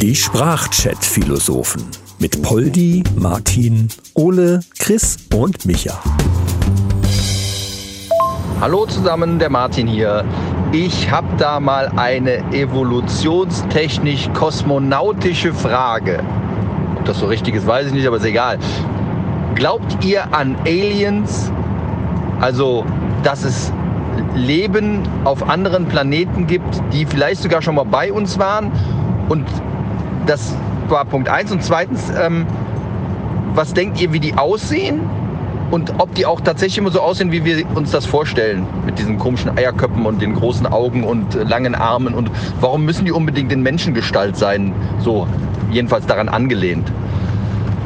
Die 0.00 0.16
Sprachchat-Philosophen 0.16 1.84
mit 2.18 2.42
Poldi, 2.42 3.04
Martin, 3.16 3.88
Ole, 4.14 4.60
Chris 4.78 5.18
und 5.34 5.66
Micha. 5.66 6.02
Hallo 8.60 8.86
zusammen, 8.86 9.38
der 9.38 9.50
Martin 9.50 9.86
hier. 9.86 10.24
Ich 10.72 11.10
habe 11.10 11.28
da 11.36 11.60
mal 11.60 11.92
eine 11.96 12.38
evolutionstechnisch-kosmonautische 12.52 15.52
Frage. 15.52 16.24
Ob 16.96 17.04
das 17.04 17.18
so 17.18 17.26
richtig 17.26 17.54
ist, 17.54 17.66
weiß 17.66 17.88
ich 17.88 17.92
nicht, 17.92 18.06
aber 18.06 18.16
ist 18.16 18.24
egal. 18.24 18.58
Glaubt 19.54 20.02
ihr 20.04 20.34
an 20.34 20.56
Aliens? 20.64 21.52
Also, 22.40 22.86
dass 23.22 23.44
es 23.44 23.70
Leben 24.34 25.02
auf 25.24 25.48
anderen 25.48 25.86
Planeten 25.86 26.46
gibt, 26.46 26.82
die 26.92 27.06
vielleicht 27.06 27.42
sogar 27.42 27.62
schon 27.62 27.74
mal 27.74 27.84
bei 27.84 28.12
uns 28.12 28.38
waren? 28.38 28.70
Und 29.28 29.46
das 30.26 30.54
war 30.88 31.04
Punkt 31.04 31.28
1. 31.28 31.52
Und 31.52 31.62
zweitens, 31.62 32.10
ähm, 32.20 32.46
was 33.54 33.74
denkt 33.74 34.00
ihr, 34.00 34.12
wie 34.12 34.20
die 34.20 34.34
aussehen? 34.34 35.00
Und 35.70 35.94
ob 35.98 36.14
die 36.14 36.26
auch 36.26 36.40
tatsächlich 36.40 36.78
immer 36.78 36.90
so 36.90 37.00
aussehen, 37.00 37.30
wie 37.30 37.44
wir 37.44 37.64
uns 37.76 37.92
das 37.92 38.04
vorstellen, 38.04 38.66
mit 38.86 38.98
diesen 38.98 39.18
komischen 39.18 39.56
Eierköpfen 39.56 40.04
und 40.04 40.20
den 40.20 40.34
großen 40.34 40.66
Augen 40.66 41.04
und 41.04 41.36
äh, 41.36 41.44
langen 41.44 41.74
Armen. 41.74 42.14
Und 42.14 42.30
warum 42.60 42.84
müssen 42.84 43.04
die 43.04 43.12
unbedingt 43.12 43.52
in 43.52 43.62
Menschengestalt 43.62 44.36
sein? 44.36 44.72
So, 44.98 45.28
jedenfalls 45.70 46.06
daran 46.06 46.28
angelehnt. 46.28 46.90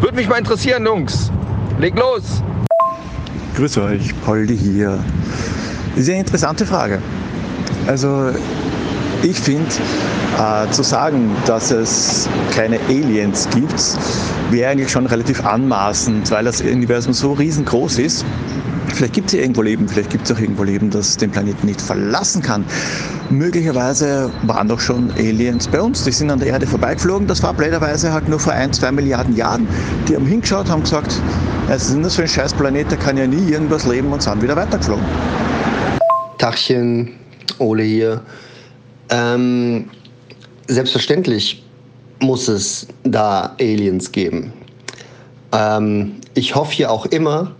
Würde 0.00 0.16
mich 0.16 0.28
mal 0.28 0.38
interessieren, 0.38 0.86
Jungs. 0.86 1.30
Leg 1.78 1.98
los! 1.98 2.42
Grüß 3.56 3.78
euch, 3.78 4.20
Poldi 4.22 4.56
hier. 4.56 4.98
Das 5.94 6.02
ist 6.02 6.08
eine 6.10 6.20
interessante 6.20 6.66
Frage. 6.66 6.98
Also 7.86 8.30
ich 9.22 9.38
finde, 9.38 9.70
äh, 10.38 10.68
zu 10.70 10.82
sagen, 10.82 11.30
dass 11.46 11.70
es 11.70 12.28
keine 12.54 12.80
Aliens 12.88 13.48
gibt, 13.54 13.80
wäre 14.50 14.72
eigentlich 14.72 14.90
schon 14.90 15.06
relativ 15.06 15.44
anmaßend, 15.44 16.30
weil 16.32 16.44
das 16.44 16.60
Universum 16.60 17.12
so 17.12 17.32
riesengroß 17.32 17.98
ist. 18.00 18.24
Vielleicht 18.88 19.12
gibt 19.12 19.26
es 19.28 19.32
hier 19.32 19.42
irgendwo 19.42 19.62
Leben, 19.62 19.88
vielleicht 19.88 20.10
gibt 20.10 20.28
es 20.28 20.36
auch 20.36 20.40
irgendwo 20.40 20.64
Leben, 20.64 20.90
das 20.90 21.16
den 21.16 21.30
Planeten 21.30 21.66
nicht 21.66 21.80
verlassen 21.80 22.42
kann. 22.42 22.64
Möglicherweise 23.30 24.30
waren 24.42 24.68
doch 24.68 24.80
schon 24.80 25.10
Aliens 25.12 25.68
bei 25.68 25.80
uns. 25.80 26.04
Die 26.04 26.12
sind 26.12 26.30
an 26.30 26.40
der 26.40 26.48
Erde 26.48 26.66
vorbeigeflogen. 26.66 27.26
Das 27.26 27.42
war 27.42 27.54
blöderweise 27.54 28.12
halt 28.12 28.28
nur 28.28 28.40
vor 28.40 28.52
ein, 28.52 28.72
zwei 28.72 28.92
Milliarden 28.92 29.34
Jahren. 29.36 29.66
Die 30.08 30.16
haben 30.16 30.26
hingeschaut, 30.26 30.68
haben 30.68 30.82
gesagt, 30.82 31.20
es 31.70 31.86
ist 31.86 31.96
nur 31.96 32.10
so 32.10 32.22
ein 32.22 32.28
scheiß 32.28 32.52
Planet, 32.54 32.90
da 32.90 32.96
kann 32.96 33.16
ja 33.16 33.26
nie 33.26 33.50
irgendwas 33.50 33.86
leben 33.86 34.12
und 34.12 34.22
sind 34.22 34.42
wieder 34.42 34.56
weitergeflogen. 34.56 35.04
Tachchen, 36.44 37.14
Ole 37.58 37.84
hier. 37.84 38.20
Ähm, 39.08 39.88
selbstverständlich 40.68 41.64
muss 42.20 42.48
es 42.48 42.86
da 43.02 43.56
Aliens 43.58 44.12
geben. 44.12 44.52
Ähm, 45.52 46.16
ich 46.34 46.54
hoffe 46.54 46.74
ja 46.74 46.90
auch 46.90 47.06
immer, 47.06 47.52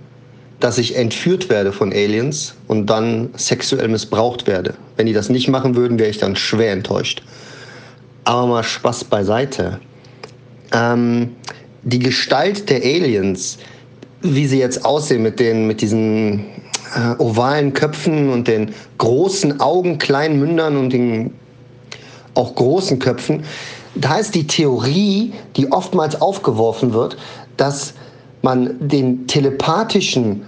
dass 0.61 0.77
ich 0.77 0.97
entführt 0.97 1.49
werde 1.49 1.73
von 1.73 1.95
Aliens 1.95 2.57
und 2.69 2.85
dann 2.85 3.31
sexuell 3.39 3.89
missbraucht 3.89 4.47
werde. 4.47 4.75
Wenn 4.97 5.07
die 5.07 5.15
das 5.15 5.31
nicht 5.31 5.49
machen 5.49 5.77
würden, 5.77 5.99
wäre 5.99 6.11
ich 6.11 6.19
dann 6.19 6.37
schwer 6.37 6.73
enttäuscht. 6.73 7.23
Aber 8.25 8.47
mal 8.47 8.63
Spaß 8.63 9.05
beiseite. 9.05 9.81
Ähm, 10.75 11.31
die 11.85 12.01
Gestalt 12.01 12.69
der 12.69 12.83
Aliens, 12.83 13.57
wie 14.21 14.47
sie 14.47 14.59
jetzt 14.59 14.85
aussehen 14.85 15.23
mit, 15.23 15.41
den, 15.41 15.67
mit 15.67 15.81
diesen 15.81 16.45
äh, 16.95 17.21
ovalen 17.21 17.73
Köpfen 17.73 18.31
und 18.31 18.49
den 18.49 18.75
großen 18.99 19.61
Augen, 19.61 19.99
kleinen 19.99 20.39
Mündern 20.39 20.77
und 20.77 20.93
den 20.93 21.35
auch 22.35 22.55
großen 22.55 22.99
Köpfen, 22.99 23.45
da 23.95 24.17
ist 24.17 24.35
die 24.35 24.47
Theorie, 24.47 25.33
die 25.57 25.71
oftmals 25.71 26.21
aufgeworfen 26.21 26.93
wird, 26.93 27.17
dass 27.57 27.95
man 28.43 28.77
den 28.89 29.27
telepathischen 29.27 30.43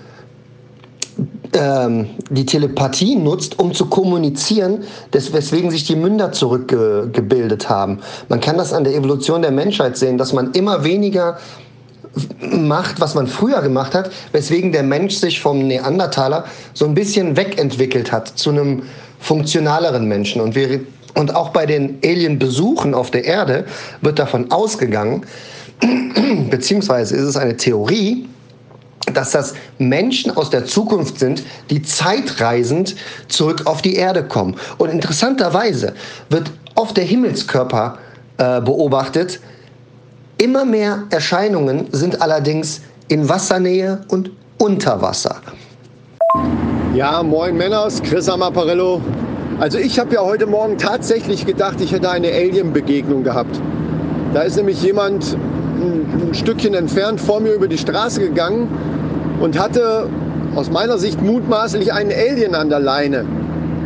ähm, 1.55 2.11
die 2.29 2.45
Telepathie 2.45 3.17
nutzt, 3.17 3.59
um 3.59 3.73
zu 3.73 3.87
kommunizieren, 3.87 4.85
des, 5.15 5.33
weswegen 5.33 5.71
sich 5.71 5.85
die 5.85 5.97
Münder 5.97 6.33
zurückgebildet 6.33 7.71
haben. 7.71 8.01
Man 8.29 8.41
kann 8.41 8.59
das 8.59 8.73
an 8.73 8.85
der 8.85 8.95
Evolution 8.95 9.41
der 9.41 9.53
Menschheit 9.53 9.97
sehen, 9.97 10.19
dass 10.19 10.33
man 10.33 10.53
immer 10.53 10.85
weniger 10.85 11.39
macht, 12.41 13.01
was 13.01 13.15
man 13.15 13.27
früher 13.27 13.61
gemacht 13.63 13.95
hat, 13.95 14.11
weswegen 14.33 14.73
der 14.73 14.83
Mensch 14.83 15.15
sich 15.15 15.41
vom 15.41 15.67
Neandertaler 15.67 16.45
so 16.75 16.87
ein 16.87 16.95
bisschen 16.95 17.37
wegentwickelt 17.37 18.13
hat 18.13 18.29
zu 18.29 18.51
einem 18.51 18.83
funktionaleren 19.21 20.07
Menschen. 20.07 20.41
Und 20.41 20.55
wir 20.55 20.81
und 21.15 21.35
auch 21.35 21.49
bei 21.49 21.65
den 21.65 21.99
Alien-Besuchen 22.05 22.93
auf 22.93 23.11
der 23.11 23.25
Erde 23.25 23.65
wird 24.03 24.19
davon 24.19 24.51
ausgegangen, 24.51 25.25
beziehungsweise 26.51 27.17
ist 27.17 27.23
es 27.23 27.37
eine 27.39 27.57
Theorie, 27.57 28.29
dass 29.15 29.31
das 29.31 29.55
Menschen 29.79 30.37
aus 30.37 30.51
der 30.51 30.67
Zukunft 30.67 31.19
sind, 31.19 31.43
die 31.71 31.83
zeitreisend 31.83 32.97
zurück 33.29 33.63
auf 33.65 33.81
die 33.81 33.95
Erde 33.95 34.25
kommen. 34.25 34.57
Und 34.79 34.91
interessanterweise 34.91 35.95
wird 36.29 36.51
oft 36.75 36.97
der 36.97 37.05
Himmelskörper 37.05 37.99
äh, 38.37 38.61
beobachtet. 38.61 39.41
Immer 40.39 40.67
mehr 40.67 41.05
Erscheinungen 41.09 41.87
sind 41.93 42.21
allerdings 42.21 42.83
in 43.09 43.27
Wassernähe 43.27 44.01
und 44.09 44.31
unter 44.59 45.01
Wasser. 45.01 45.37
Ja, 46.95 47.23
moin 47.23 47.57
Männers, 47.57 48.03
Chris 48.03 48.29
Amaparello. 48.29 49.01
Also 49.61 49.79
ich 49.79 49.99
habe 49.99 50.15
ja 50.15 50.21
heute 50.21 50.47
Morgen 50.47 50.77
tatsächlich 50.77 51.47
gedacht, 51.47 51.81
ich 51.81 51.91
hätte 51.91 52.11
eine 52.11 52.29
Alien-Begegnung 52.29 53.25
gehabt. 53.25 53.59
Da 54.35 54.43
ist 54.43 54.57
nämlich 54.57 54.83
jemand 54.83 55.39
ein, 55.81 56.29
ein 56.29 56.35
Stückchen 56.35 56.75
entfernt 56.75 57.19
vor 57.19 57.41
mir 57.41 57.55
über 57.55 57.67
die 57.67 57.79
Straße 57.79 58.21
gegangen 58.21 58.69
und 59.41 59.59
hatte 59.59 60.11
aus 60.55 60.71
meiner 60.71 60.99
Sicht 60.99 61.23
mutmaßlich 61.23 61.95
einen 61.95 62.13
Alien 62.13 62.55
an 62.55 62.69
der 62.69 62.81
Leine. 62.81 63.25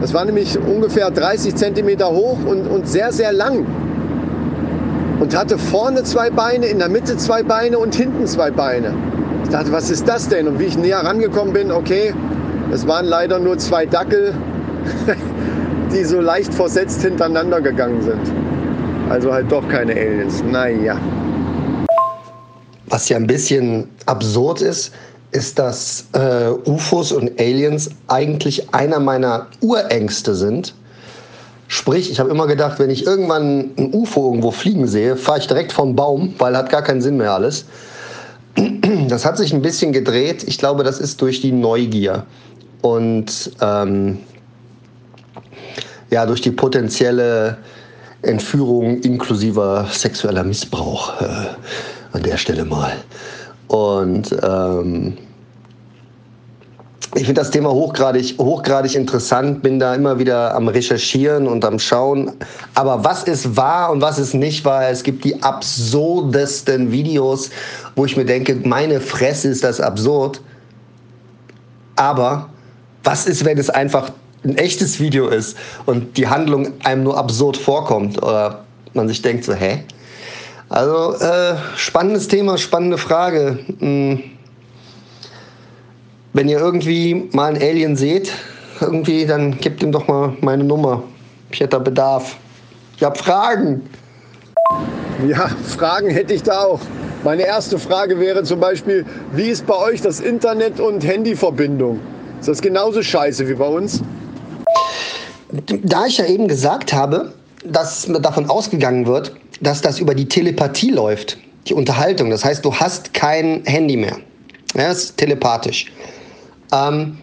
Das 0.00 0.12
war 0.14 0.24
nämlich 0.24 0.58
ungefähr 0.58 1.12
30 1.12 1.54
Zentimeter 1.54 2.10
hoch 2.10 2.38
und, 2.44 2.66
und 2.66 2.88
sehr, 2.88 3.12
sehr 3.12 3.32
lang. 3.32 3.66
Und 5.20 5.36
hatte 5.36 5.58
vorne 5.58 6.02
zwei 6.02 6.30
Beine, 6.30 6.66
in 6.66 6.78
der 6.78 6.88
Mitte 6.88 7.16
zwei 7.16 7.42
Beine 7.42 7.78
und 7.78 7.94
hinten 7.94 8.26
zwei 8.26 8.50
Beine. 8.50 8.94
Ich 9.44 9.50
dachte, 9.50 9.70
was 9.70 9.90
ist 9.90 10.08
das 10.08 10.28
denn? 10.28 10.48
Und 10.48 10.58
wie 10.58 10.64
ich 10.64 10.76
näher 10.76 10.98
rangekommen 10.98 11.52
bin, 11.52 11.70
okay, 11.70 12.14
es 12.72 12.86
waren 12.86 13.06
leider 13.06 13.38
nur 13.38 13.58
zwei 13.58 13.86
Dackel. 13.86 14.34
die 15.92 16.04
so 16.04 16.20
leicht 16.20 16.54
versetzt 16.54 17.02
hintereinander 17.02 17.60
gegangen 17.60 18.02
sind. 18.02 18.20
Also 19.08 19.32
halt 19.32 19.50
doch 19.50 19.66
keine 19.68 19.92
Aliens. 19.92 20.42
Naja. 20.44 20.98
Was 22.86 23.08
ja 23.08 23.16
ein 23.16 23.26
bisschen 23.26 23.88
absurd 24.06 24.62
ist, 24.62 24.92
ist, 25.32 25.58
dass 25.58 26.06
äh, 26.12 26.50
UFOs 26.66 27.12
und 27.12 27.38
Aliens 27.40 27.90
eigentlich 28.08 28.72
einer 28.74 28.98
meiner 28.98 29.46
Urängste 29.60 30.34
sind. 30.34 30.74
Sprich, 31.72 32.10
ich 32.10 32.18
habe 32.18 32.30
immer 32.30 32.48
gedacht, 32.48 32.80
wenn 32.80 32.90
ich 32.90 33.06
irgendwann 33.06 33.70
ein 33.78 33.94
UFO 33.94 34.26
irgendwo 34.26 34.50
fliegen 34.50 34.88
sehe, 34.88 35.16
fahre 35.16 35.38
ich 35.38 35.46
direkt 35.46 35.70
vom 35.70 35.94
Baum, 35.94 36.34
weil 36.36 36.56
hat 36.56 36.68
gar 36.68 36.82
keinen 36.82 37.00
Sinn 37.00 37.16
mehr 37.16 37.32
alles. 37.32 37.64
Das 39.06 39.24
hat 39.24 39.38
sich 39.38 39.52
ein 39.52 39.62
bisschen 39.62 39.92
gedreht. 39.92 40.42
Ich 40.48 40.58
glaube, 40.58 40.82
das 40.82 40.98
ist 40.98 41.22
durch 41.22 41.40
die 41.40 41.52
Neugier. 41.52 42.26
Und 42.82 43.52
ähm, 43.60 44.18
ja, 46.10 46.26
durch 46.26 46.40
die 46.40 46.50
potenzielle 46.50 47.58
Entführung 48.22 49.00
inklusiver 49.02 49.86
sexueller 49.92 50.42
Missbrauch 50.42 51.20
äh, 51.20 51.26
an 52.12 52.22
der 52.24 52.36
Stelle 52.36 52.64
mal. 52.64 52.94
Und 53.68 54.34
ähm, 54.42 55.16
ich 57.16 57.24
finde 57.24 57.40
das 57.40 57.50
Thema 57.50 57.70
hochgradig, 57.70 58.36
hochgradig 58.38 58.94
interessant, 58.94 59.62
bin 59.62 59.80
da 59.80 59.94
immer 59.96 60.20
wieder 60.20 60.54
am 60.54 60.68
Recherchieren 60.68 61.48
und 61.48 61.64
am 61.64 61.80
Schauen. 61.80 62.32
Aber 62.74 63.02
was 63.02 63.24
ist 63.24 63.56
wahr 63.56 63.90
und 63.90 64.00
was 64.00 64.18
ist 64.20 64.32
nicht 64.32 64.64
wahr? 64.64 64.88
Es 64.88 65.02
gibt 65.02 65.24
die 65.24 65.42
absurdesten 65.42 66.92
Videos, 66.92 67.50
wo 67.96 68.04
ich 68.04 68.16
mir 68.16 68.24
denke, 68.24 68.54
meine 68.64 69.00
Fresse 69.00 69.48
ist 69.48 69.64
das 69.64 69.80
absurd. 69.80 70.40
Aber 71.96 72.48
was 73.02 73.26
ist, 73.26 73.44
wenn 73.44 73.58
es 73.58 73.70
einfach 73.70 74.12
ein 74.44 74.56
echtes 74.56 75.00
Video 75.00 75.28
ist 75.28 75.56
und 75.86 76.16
die 76.16 76.28
Handlung 76.28 76.68
einem 76.84 77.02
nur 77.02 77.18
absurd 77.18 77.56
vorkommt 77.56 78.22
oder 78.22 78.64
man 78.94 79.08
sich 79.08 79.20
denkt 79.20 79.44
so, 79.44 79.52
hä? 79.52 79.82
Also 80.68 81.14
äh, 81.18 81.56
spannendes 81.74 82.28
Thema, 82.28 82.56
spannende 82.56 82.98
Frage. 82.98 83.58
Hm. 83.80 84.22
Wenn 86.32 86.48
ihr 86.48 86.58
irgendwie 86.58 87.28
mal 87.32 87.54
einen 87.54 87.62
Alien 87.62 87.96
seht, 87.96 88.32
irgendwie, 88.80 89.26
dann 89.26 89.58
gebt 89.58 89.82
ihm 89.82 89.90
doch 89.90 90.06
mal 90.06 90.36
meine 90.40 90.62
Nummer. 90.62 91.02
Ich 91.50 91.58
hätte 91.58 91.70
da 91.70 91.78
Bedarf. 91.78 92.36
Ich 92.96 93.02
habe 93.02 93.18
Fragen. 93.18 93.82
Ja, 95.26 95.48
Fragen 95.66 96.08
hätte 96.10 96.32
ich 96.32 96.42
da 96.42 96.60
auch. 96.60 96.80
Meine 97.24 97.42
erste 97.42 97.78
Frage 97.78 98.18
wäre 98.20 98.44
zum 98.44 98.60
Beispiel, 98.60 99.04
wie 99.32 99.48
ist 99.48 99.66
bei 99.66 99.76
euch 99.76 100.00
das 100.00 100.20
Internet- 100.20 100.80
und 100.80 101.04
Handyverbindung? 101.04 102.00
Ist 102.38 102.48
das 102.48 102.62
genauso 102.62 103.02
scheiße 103.02 103.48
wie 103.48 103.54
bei 103.54 103.66
uns? 103.66 104.02
da 105.82 106.06
ich 106.06 106.18
ja 106.18 106.26
eben 106.26 106.46
gesagt 106.46 106.92
habe, 106.92 107.32
dass 107.64 108.06
davon 108.20 108.48
ausgegangen 108.48 109.06
wird, 109.06 109.34
dass 109.60 109.80
das 109.80 109.98
über 109.98 110.14
die 110.14 110.28
Telepathie 110.28 110.90
läuft, 110.90 111.38
die 111.66 111.74
Unterhaltung. 111.74 112.30
Das 112.30 112.44
heißt, 112.44 112.64
du 112.64 112.72
hast 112.72 113.12
kein 113.14 113.64
Handy 113.64 113.96
mehr. 113.96 114.16
Ja, 114.76 114.88
das 114.88 115.04
ist 115.04 115.16
telepathisch. 115.16 115.86
Ähm, 116.72 117.18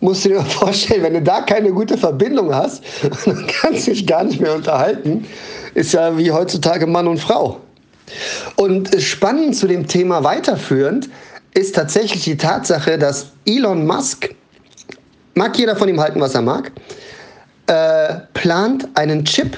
musst 0.00 0.24
du 0.24 0.30
dir 0.30 0.40
vorstellen, 0.44 1.02
wenn 1.02 1.14
du 1.14 1.22
da 1.22 1.42
keine 1.42 1.72
gute 1.72 1.96
Verbindung 1.96 2.54
hast, 2.54 2.82
dann 3.24 3.46
kannst 3.46 3.86
du 3.86 3.92
dich 3.92 4.06
gar 4.06 4.24
nicht 4.24 4.40
mehr 4.40 4.54
unterhalten. 4.54 5.26
Ist 5.74 5.92
ja 5.92 6.16
wie 6.18 6.30
heutzutage 6.30 6.86
Mann 6.86 7.06
und 7.06 7.18
Frau. 7.18 7.60
Und 8.56 8.90
spannend 9.00 9.54
zu 9.54 9.68
dem 9.68 9.86
Thema 9.86 10.24
weiterführend 10.24 11.08
ist 11.54 11.74
tatsächlich 11.74 12.24
die 12.24 12.36
Tatsache, 12.36 12.98
dass 12.98 13.32
Elon 13.46 13.86
Musk, 13.86 14.34
mag 15.34 15.56
jeder 15.58 15.76
von 15.76 15.88
ihm 15.88 16.00
halten, 16.00 16.20
was 16.20 16.34
er 16.34 16.42
mag, 16.42 16.72
äh, 17.66 18.16
plant 18.34 18.88
einen 18.94 19.24
Chip 19.24 19.56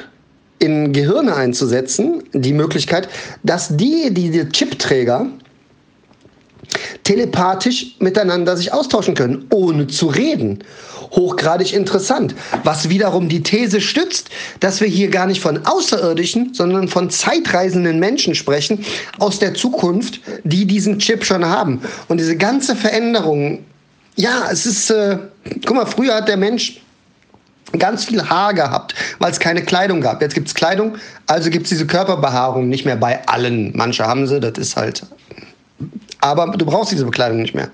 in 0.59 0.93
Gehirne 0.93 1.35
einzusetzen, 1.35 2.23
die 2.33 2.53
Möglichkeit, 2.53 3.09
dass 3.43 3.77
die, 3.77 4.13
die, 4.13 4.31
die 4.31 4.49
Chipträger 4.49 5.27
telepathisch 7.05 7.97
miteinander 7.99 8.57
sich 8.57 8.73
austauschen 8.73 9.15
können, 9.15 9.47
ohne 9.51 9.87
zu 9.87 10.07
reden. 10.07 10.65
Hochgradig 11.13 11.75
interessant, 11.75 12.35
was 12.65 12.89
wiederum 12.89 13.29
die 13.29 13.43
These 13.43 13.81
stützt, 13.83 14.31
dass 14.61 14.81
wir 14.81 14.89
hier 14.89 15.09
gar 15.09 15.27
nicht 15.27 15.43
von 15.43 15.67
Außerirdischen, 15.67 16.55
sondern 16.55 16.89
von 16.89 17.11
zeitreisenden 17.11 17.99
Menschen 17.99 18.35
sprechen 18.35 18.85
aus 19.19 19.39
der 19.39 19.53
Zukunft, 19.53 20.21
die 20.45 20.65
diesen 20.65 20.99
Chip 20.99 21.25
schon 21.25 21.45
haben. 21.45 21.83
Und 22.09 22.19
diese 22.19 22.37
ganze 22.37 22.75
Veränderung, 22.77 23.65
ja, 24.17 24.49
es 24.51 24.65
ist, 24.65 24.91
äh, 24.91 25.19
guck 25.67 25.77
mal, 25.77 25.87
früher 25.87 26.15
hat 26.15 26.29
der 26.29 26.39
Mensch 26.39 26.81
ganz 27.79 28.05
viel 28.05 28.29
Haar 28.29 28.55
gehabt, 28.55 28.95
weil 29.19 29.31
es 29.31 29.41
keine 29.41 29.63
Kleidung 29.63 30.01
gab. 30.01 30.21
Jetzt 30.23 30.35
gibt 30.35 30.49
es 30.49 30.55
Kleidung, 30.55 30.97
also 31.27 31.51
gibt 31.51 31.65
es 31.65 31.71
diese 31.71 31.87
Körperbehaarung 31.87 32.69
nicht 32.69 32.85
mehr 32.85 32.97
bei 32.97 33.27
allen. 33.27 33.73
Manche 33.75 34.07
haben 34.07 34.27
sie, 34.27 34.41
das 34.41 34.59
ist 34.59 34.77
halt. 34.77 35.03
Aber 36.23 36.57
du 36.57 36.65
brauchst 36.65 36.93
diese 36.93 37.05
Bekleidung 37.05 37.43
nicht 37.43 37.55
mehr. 37.55 37.69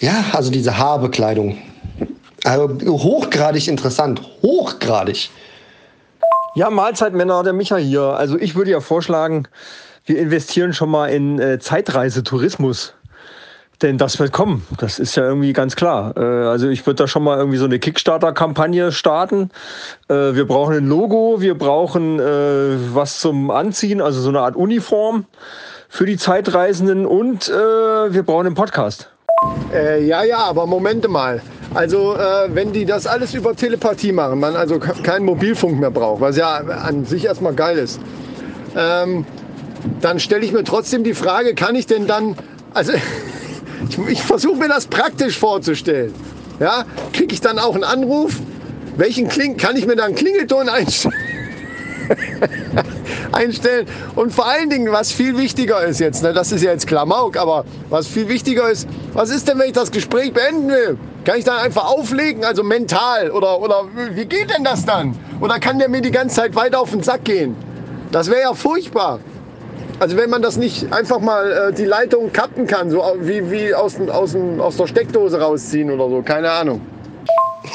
Ja, 0.00 0.24
also 0.32 0.50
diese 0.50 0.78
Haarbekleidung. 0.78 1.58
Also 2.44 2.68
hochgradig 2.86 3.68
interessant, 3.68 4.22
hochgradig. 4.42 5.30
Ja, 6.54 6.70
Mahlzeitmänner, 6.70 7.42
der 7.42 7.52
Micha 7.52 7.76
hier. 7.76 8.02
Also 8.02 8.38
ich 8.38 8.54
würde 8.54 8.70
ja 8.70 8.80
vorschlagen, 8.80 9.46
wir 10.06 10.18
investieren 10.18 10.72
schon 10.72 10.90
mal 10.90 11.08
in 11.08 11.38
äh, 11.38 11.58
Zeitreisetourismus. 11.58 12.94
Denn 13.82 13.96
das 13.96 14.18
wird 14.18 14.32
kommen. 14.32 14.66
Das 14.78 14.98
ist 14.98 15.16
ja 15.16 15.24
irgendwie 15.24 15.52
ganz 15.52 15.76
klar. 15.76 16.14
Äh, 16.16 16.20
also 16.20 16.68
ich 16.68 16.86
würde 16.86 16.96
da 16.96 17.08
schon 17.08 17.22
mal 17.22 17.38
irgendwie 17.38 17.58
so 17.58 17.66
eine 17.66 17.78
Kickstarter-Kampagne 17.78 18.90
starten. 18.90 19.50
Äh, 20.08 20.34
wir 20.34 20.46
brauchen 20.46 20.74
ein 20.76 20.86
Logo, 20.86 21.40
wir 21.40 21.56
brauchen 21.56 22.18
äh, 22.20 22.94
was 22.94 23.20
zum 23.20 23.50
Anziehen, 23.50 24.00
also 24.00 24.20
so 24.20 24.30
eine 24.30 24.40
Art 24.40 24.56
Uniform 24.56 25.26
für 25.90 26.06
die 26.06 26.16
Zeitreisenden 26.16 27.04
und 27.04 27.48
äh, 27.48 27.52
wir 27.52 28.22
brauchen 28.22 28.46
einen 28.46 28.54
Podcast. 28.54 29.10
Äh, 29.74 30.04
ja, 30.06 30.22
ja, 30.22 30.38
aber 30.38 30.66
Momente 30.66 31.08
mal. 31.08 31.42
Also 31.74 32.14
äh, 32.14 32.48
wenn 32.54 32.72
die 32.72 32.84
das 32.84 33.06
alles 33.06 33.34
über 33.34 33.54
Telepathie 33.56 34.12
machen, 34.12 34.38
man 34.38 34.54
also 34.56 34.78
keinen 34.78 35.24
Mobilfunk 35.24 35.78
mehr 35.80 35.90
braucht, 35.90 36.20
was 36.20 36.36
ja 36.36 36.58
an 36.58 37.04
sich 37.04 37.24
erstmal 37.24 37.54
geil 37.54 37.76
ist, 37.76 38.00
ähm, 38.76 39.26
dann 40.00 40.20
stelle 40.20 40.44
ich 40.44 40.52
mir 40.52 40.62
trotzdem 40.62 41.02
die 41.02 41.14
Frage, 41.14 41.54
kann 41.54 41.74
ich 41.74 41.86
denn 41.86 42.06
dann, 42.06 42.36
also 42.72 42.92
ich, 43.88 43.98
ich 44.08 44.22
versuche 44.22 44.56
mir 44.56 44.68
das 44.68 44.86
praktisch 44.86 45.38
vorzustellen. 45.38 46.14
Ja, 46.60 46.84
kriege 47.12 47.34
ich 47.34 47.40
dann 47.40 47.58
auch 47.58 47.74
einen 47.74 47.84
Anruf? 47.84 48.36
Welchen 48.96 49.28
Kling 49.28 49.56
kann 49.56 49.76
ich 49.76 49.86
mir 49.86 49.96
dann 49.96 50.14
Klingelton 50.14 50.68
einstellen? 50.68 51.29
einstellen. 53.32 53.86
Und 54.14 54.32
vor 54.32 54.46
allen 54.46 54.70
Dingen, 54.70 54.92
was 54.92 55.12
viel 55.12 55.36
wichtiger 55.36 55.82
ist 55.84 56.00
jetzt, 56.00 56.22
ne, 56.22 56.32
das 56.32 56.52
ist 56.52 56.62
ja 56.62 56.72
jetzt 56.72 56.86
Klamauk, 56.86 57.36
aber 57.36 57.64
was 57.88 58.06
viel 58.06 58.28
wichtiger 58.28 58.70
ist, 58.70 58.88
was 59.12 59.30
ist 59.30 59.48
denn, 59.48 59.58
wenn 59.58 59.66
ich 59.66 59.72
das 59.72 59.90
Gespräch 59.90 60.32
beenden 60.32 60.68
will? 60.68 60.98
Kann 61.24 61.38
ich 61.38 61.44
dann 61.44 61.58
einfach 61.58 61.84
auflegen, 61.84 62.44
also 62.44 62.62
mental? 62.62 63.30
Oder, 63.30 63.60
oder 63.60 63.84
wie 64.14 64.24
geht 64.24 64.50
denn 64.50 64.64
das 64.64 64.84
dann? 64.84 65.14
Oder 65.40 65.58
kann 65.58 65.78
der 65.78 65.88
mir 65.88 66.00
die 66.00 66.10
ganze 66.10 66.36
Zeit 66.36 66.54
weiter 66.54 66.80
auf 66.80 66.90
den 66.90 67.02
Sack 67.02 67.24
gehen? 67.24 67.54
Das 68.10 68.30
wäre 68.30 68.40
ja 68.40 68.54
furchtbar. 68.54 69.20
Also 69.98 70.16
wenn 70.16 70.30
man 70.30 70.40
das 70.40 70.56
nicht 70.56 70.90
einfach 70.92 71.20
mal 71.20 71.52
äh, 71.52 71.72
die 71.74 71.84
Leitung 71.84 72.32
cutten 72.32 72.66
kann, 72.66 72.90
so 72.90 73.02
wie, 73.20 73.50
wie 73.50 73.74
aus, 73.74 73.96
aus, 74.08 74.34
aus 74.58 74.76
der 74.78 74.86
Steckdose 74.86 75.38
rausziehen 75.38 75.90
oder 75.90 76.08
so, 76.08 76.22
keine 76.22 76.50
Ahnung. 76.50 76.80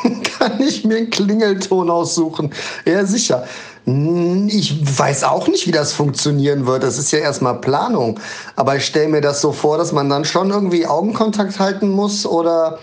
kann 0.40 0.62
ich 0.62 0.84
mir 0.84 0.98
einen 0.98 1.10
Klingelton 1.10 1.90
aussuchen? 1.90 2.52
Ja, 2.86 3.06
sicher. 3.06 3.46
Hm, 3.86 4.48
ich 4.48 4.76
weiß 4.98 5.24
auch 5.24 5.48
nicht, 5.48 5.68
wie 5.68 5.72
das 5.72 5.94
funktionieren 5.94 6.66
wird. 6.66 6.84
Das 6.84 6.98
ist 6.98 7.12
ja 7.12 7.20
erstmal 7.20 7.62
Planung. 7.62 8.20
Aber 8.56 8.76
ich 8.76 8.86
stelle 8.86 9.10
mir 9.10 9.22
das 9.22 9.42
so 9.42 9.52
vor, 9.52 9.78
dass 9.78 9.92
man 9.92 10.10
dann 10.10 10.26
schon 10.26 10.50
irgendwie 10.50 10.88
Augenkontakt 10.88 11.60
halten 11.60 11.90
muss 11.90 12.26
oder 12.26 12.80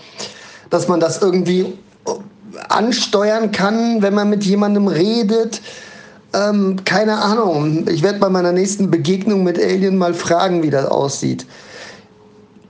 dass 0.69 0.87
man 0.87 0.99
das 0.99 1.21
irgendwie 1.21 1.73
ansteuern 2.69 3.51
kann, 3.51 4.01
wenn 4.01 4.13
man 4.13 4.29
mit 4.29 4.43
jemandem 4.43 4.87
redet. 4.87 5.61
Ähm, 6.33 6.77
keine 6.85 7.17
Ahnung. 7.17 7.87
Ich 7.89 8.01
werde 8.01 8.19
bei 8.19 8.29
meiner 8.29 8.51
nächsten 8.51 8.89
Begegnung 8.89 9.43
mit 9.43 9.59
Alien 9.59 9.97
mal 9.97 10.13
fragen, 10.13 10.63
wie 10.63 10.69
das 10.69 10.85
aussieht. 10.85 11.45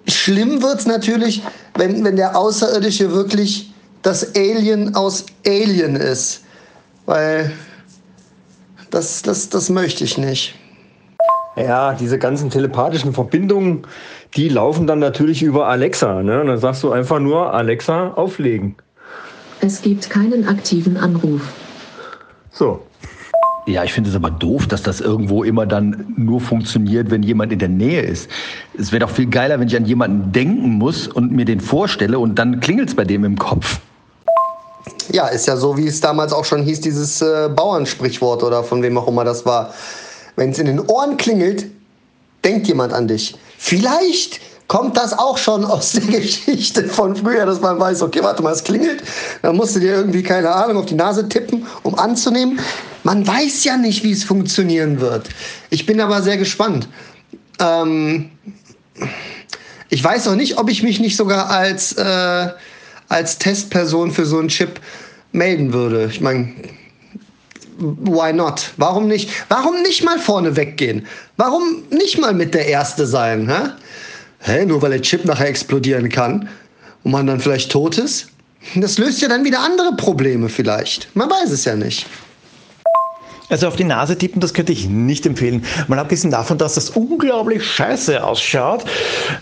Schlimm 0.07 0.61
wird 0.61 0.79
es 0.79 0.85
natürlich, 0.85 1.43
wenn, 1.75 2.03
wenn 2.03 2.17
der 2.17 2.35
Außerirdische 2.35 3.11
wirklich 3.13 3.72
das 4.03 4.35
Alien 4.35 4.95
aus 4.95 5.25
Alien 5.47 5.95
ist. 5.95 6.43
Weil 7.05 7.51
das, 8.91 9.23
das, 9.23 9.49
das 9.49 9.69
möchte 9.69 10.03
ich 10.03 10.17
nicht. 10.17 10.55
Ja, 11.55 11.93
diese 11.93 12.19
ganzen 12.19 12.49
telepathischen 12.49 13.13
Verbindungen, 13.13 13.85
die 14.35 14.49
laufen 14.49 14.87
dann 14.87 14.99
natürlich 14.99 15.43
über 15.43 15.67
Alexa. 15.67 16.21
Ne? 16.23 16.41
Und 16.41 16.47
dann 16.47 16.59
sagst 16.59 16.83
du 16.83 16.91
einfach 16.91 17.19
nur 17.19 17.53
Alexa 17.53 18.09
auflegen. 18.13 18.75
Es 19.61 19.81
gibt 19.81 20.09
keinen 20.09 20.47
aktiven 20.47 20.97
Anruf. 20.97 21.41
So. 22.51 22.83
Ja, 23.65 23.85
ich 23.85 23.93
finde 23.93 24.09
es 24.09 24.15
aber 24.15 24.29
doof, 24.29 24.67
dass 24.67 24.83
das 24.83 24.99
irgendwo 24.99 25.43
immer 25.43 25.65
dann 25.65 26.13
nur 26.17 26.41
funktioniert, 26.41 27.09
wenn 27.11 27.23
jemand 27.23 27.53
in 27.53 27.59
der 27.59 27.69
Nähe 27.69 28.01
ist. 28.01 28.29
Es 28.77 28.91
wäre 28.91 29.05
doch 29.05 29.09
viel 29.09 29.27
geiler, 29.27 29.57
wenn 29.59 29.67
ich 29.69 29.77
an 29.77 29.85
jemanden 29.85 30.33
denken 30.33 30.71
muss 30.71 31.07
und 31.07 31.31
mir 31.31 31.45
den 31.45 31.61
vorstelle 31.61 32.19
und 32.19 32.37
dann 32.37 32.59
klingelt 32.59 32.89
es 32.89 32.95
bei 32.95 33.05
dem 33.05 33.23
im 33.23 33.37
Kopf. 33.37 33.79
Ja, 35.11 35.27
ist 35.27 35.47
ja 35.47 35.57
so, 35.57 35.77
wie 35.77 35.87
es 35.87 35.99
damals 35.99 36.33
auch 36.33 36.45
schon 36.45 36.63
hieß, 36.63 36.81
dieses 36.81 37.21
äh, 37.21 37.49
Bauernsprichwort 37.49 38.43
oder 38.43 38.63
von 38.63 38.81
wem 38.81 38.97
auch 38.97 39.07
immer 39.07 39.23
das 39.23 39.45
war. 39.45 39.73
Wenn 40.35 40.51
es 40.51 40.59
in 40.59 40.65
den 40.65 40.79
Ohren 40.79 41.17
klingelt, 41.17 41.65
denkt 42.43 42.67
jemand 42.67 42.93
an 42.93 43.07
dich. 43.07 43.35
Vielleicht 43.57 44.39
kommt 44.67 44.97
das 44.97 45.17
auch 45.17 45.37
schon 45.37 45.65
aus 45.65 45.91
der 45.91 46.01
Geschichte 46.19 46.85
von 46.85 47.15
früher, 47.15 47.45
dass 47.45 47.61
man 47.61 47.79
weiß, 47.79 48.01
okay, 48.01 48.19
warte 48.23 48.41
mal, 48.41 48.53
es 48.53 48.63
klingelt. 48.63 49.03
Dann 49.41 49.55
musst 49.55 49.75
du 49.75 49.79
dir 49.79 49.93
irgendwie, 49.93 50.23
keine 50.23 50.51
Ahnung, 50.51 50.77
auf 50.77 50.85
die 50.85 50.95
Nase 50.95 51.27
tippen, 51.29 51.67
um 51.83 51.95
anzunehmen. 51.95 52.59
Man 53.03 53.25
weiß 53.27 53.63
ja 53.65 53.77
nicht, 53.77 54.03
wie 54.03 54.11
es 54.11 54.23
funktionieren 54.23 54.99
wird. 54.99 55.29
Ich 55.69 55.85
bin 55.85 55.99
aber 55.99 56.21
sehr 56.21 56.37
gespannt. 56.37 56.87
Ähm, 57.59 58.31
ich 59.89 60.03
weiß 60.03 60.27
auch 60.27 60.35
nicht, 60.35 60.57
ob 60.57 60.69
ich 60.69 60.81
mich 60.81 60.99
nicht 60.99 61.17
sogar 61.17 61.49
als 61.49 61.93
äh, 61.93 62.49
als 63.09 63.37
Testperson 63.37 64.11
für 64.11 64.25
so 64.25 64.39
einen 64.39 64.49
Chip 64.49 64.79
melden 65.31 65.73
würde. 65.73 66.07
Ich 66.11 66.21
meine, 66.21 66.53
why 67.77 68.33
not? 68.33 68.71
Warum 68.77 69.07
nicht? 69.07 69.29
Warum 69.49 69.81
nicht 69.81 70.03
mal 70.03 70.19
vorne 70.19 70.55
weggehen? 70.55 71.05
Warum 71.37 71.83
nicht 71.89 72.19
mal 72.19 72.33
mit 72.33 72.53
der 72.53 72.67
Erste 72.67 73.05
sein? 73.05 73.49
Hä? 73.49 73.69
Hä? 74.39 74.65
Nur 74.65 74.81
weil 74.81 74.91
der 74.91 75.01
Chip 75.01 75.25
nachher 75.25 75.47
explodieren 75.47 76.09
kann 76.09 76.47
und 77.03 77.11
man 77.11 77.27
dann 77.27 77.39
vielleicht 77.39 77.71
tot 77.71 77.97
ist? 77.97 78.27
Das 78.75 78.97
löst 78.97 79.21
ja 79.21 79.27
dann 79.27 79.43
wieder 79.43 79.59
andere 79.59 79.95
Probleme 79.97 80.47
vielleicht. 80.47 81.13
Man 81.15 81.29
weiß 81.29 81.51
es 81.51 81.65
ja 81.65 81.75
nicht. 81.75 82.05
Also 83.49 83.67
auf 83.67 83.75
die 83.75 83.83
Nase 83.83 84.17
tippen, 84.17 84.39
das 84.39 84.53
könnte 84.53 84.71
ich 84.71 84.87
nicht 84.87 85.25
empfehlen. 85.25 85.63
Mal 85.87 85.99
abgesehen 85.99 86.31
davon, 86.31 86.57
dass 86.57 86.75
das 86.75 86.89
unglaublich 86.91 87.63
scheiße 87.63 88.23
ausschaut. 88.23 88.83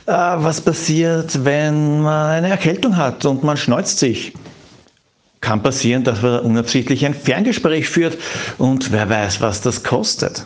Äh, 0.05 0.11
was 0.11 0.61
passiert, 0.61 1.45
wenn 1.45 2.01
man 2.01 2.31
eine 2.31 2.49
Erkältung 2.49 2.97
hat 2.97 3.25
und 3.25 3.43
man 3.43 3.57
schneuzt 3.57 3.99
sich? 3.99 4.33
Kann 5.39 5.63
passieren, 5.63 6.03
dass 6.03 6.21
man 6.21 6.41
unabsichtlich 6.41 7.05
ein 7.05 7.13
Ferngespräch 7.13 7.89
führt 7.89 8.17
und 8.57 8.91
wer 8.91 9.09
weiß, 9.09 9.41
was 9.41 9.61
das 9.61 9.83
kostet. 9.83 10.45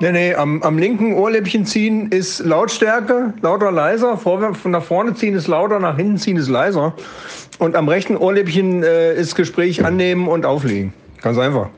Nee, 0.00 0.12
nee, 0.12 0.34
am, 0.34 0.62
am 0.62 0.78
linken 0.78 1.14
Ohrläppchen 1.14 1.66
ziehen 1.66 2.10
ist 2.10 2.40
Lautstärke, 2.40 3.34
lauter, 3.42 3.70
leiser. 3.70 4.16
Vorwärts, 4.16 4.60
von 4.60 4.70
nach 4.70 4.82
vorne 4.82 5.14
ziehen 5.14 5.34
ist 5.34 5.46
lauter, 5.46 5.78
nach 5.78 5.96
hinten 5.96 6.16
ziehen 6.16 6.36
ist 6.36 6.48
leiser. 6.48 6.94
Und 7.58 7.76
am 7.76 7.88
rechten 7.88 8.16
Ohrläppchen 8.16 8.82
äh, 8.82 9.14
ist 9.14 9.34
Gespräch 9.34 9.84
annehmen 9.84 10.26
und 10.26 10.46
auflegen. 10.46 10.94
Ganz 11.20 11.36
einfach 11.36 11.68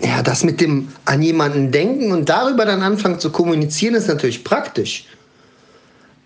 ja, 0.00 0.22
das 0.22 0.44
mit 0.44 0.60
dem 0.60 0.88
an 1.04 1.22
jemanden 1.22 1.70
denken 1.70 2.12
und 2.12 2.28
darüber 2.28 2.64
dann 2.64 2.82
anfangen 2.82 3.18
zu 3.18 3.30
kommunizieren, 3.30 3.94
ist 3.94 4.08
natürlich 4.08 4.44
praktisch. 4.44 5.06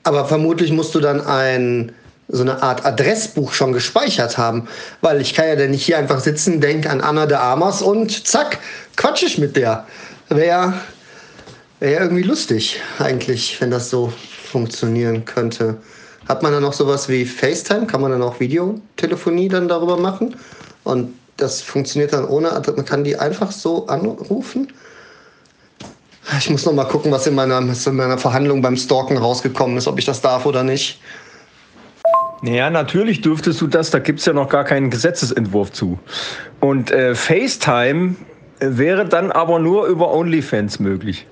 Aber 0.03 0.25
vermutlich 0.25 0.73
musst 0.73 0.95
du 0.95 1.00
dann 1.00 1.21
ein 1.21 1.93
so 2.33 2.43
eine 2.43 2.62
Art 2.62 2.85
Adressbuch 2.85 3.53
schon 3.53 3.73
gespeichert 3.73 4.39
haben. 4.39 4.69
Weil 5.00 5.21
ich 5.21 5.35
kann 5.35 5.49
ja 5.49 5.57
dann 5.57 5.71
nicht 5.71 5.85
hier 5.85 5.99
einfach 5.99 6.21
sitzen, 6.21 6.61
denke 6.61 6.89
an 6.89 7.00
Anna 7.00 7.27
de 7.27 7.37
Amas 7.37 7.83
und 7.83 8.27
zack, 8.27 8.59
quatsch 8.97 9.23
ich 9.23 9.39
mit 9.39 9.57
der. 9.57 9.87
Wäre 10.29 10.75
wär 11.81 12.00
irgendwie 12.00 12.23
lustig 12.23 12.81
eigentlich, 12.99 13.61
wenn 13.61 13.71
das 13.71 13.91
so 13.91 14.12
funktionieren 14.45 15.25
könnte. 15.25 15.79
Hat 16.29 16.43
man 16.43 16.53
dann 16.53 16.62
noch 16.62 16.73
sowas 16.73 17.09
wie 17.09 17.25
FaceTime? 17.25 17.87
Kann 17.87 18.00
man 18.00 18.12
dann 18.12 18.23
auch 18.23 18.39
Videotelefonie 18.39 19.49
dann 19.49 19.67
darüber 19.67 19.97
machen? 19.97 20.37
Und 20.85 21.15
das 21.37 21.63
funktioniert 21.63 22.13
dann 22.13 22.27
ohne, 22.27 22.51
man 22.51 22.85
kann 22.85 23.05
die 23.05 23.17
einfach 23.17 23.53
so 23.53 23.87
anrufen? 23.87 24.73
Ich 26.39 26.51
muss 26.51 26.65
noch 26.65 26.73
mal 26.73 26.85
gucken, 26.85 27.11
was 27.11 27.27
in 27.27 27.35
meiner, 27.35 27.59
in 27.59 27.97
meiner 27.97 28.19
Verhandlung 28.19 28.63
beim 28.63 28.77
Stalken 28.77 29.17
rausgekommen 29.17 29.77
ist, 29.77 29.89
ob 29.89 29.99
ich 29.99 30.05
das 30.05 30.21
darf 30.21 30.47
oder 30.47 30.63
nicht. 30.63 31.01
Ja, 32.43 32.71
natürlich 32.71 33.21
dürftest 33.21 33.61
du 33.61 33.67
das. 33.67 33.91
Da 33.91 33.99
gibt 33.99 34.21
es 34.21 34.27
ja 34.27 34.33
noch 34.33 34.49
gar 34.49 34.65
keinen 34.65 34.91
Gesetzesentwurf 34.91 35.73
zu. 35.73 35.99
Und 36.61 36.91
äh, 36.91 37.15
FaceTime 37.15 38.17
wäre 38.61 39.07
dann 39.07 39.31
aber 39.33 39.59
nur 39.59 39.87
über 39.87 40.13
OnlyFans 40.13 40.79
möglich. 40.79 41.27